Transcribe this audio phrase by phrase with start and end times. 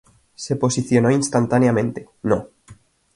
[0.33, 2.47] Se posicionó instantáneamente No.